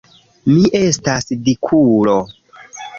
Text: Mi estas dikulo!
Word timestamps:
Mi 0.53 0.63
estas 0.79 1.31
dikulo! 1.51 2.19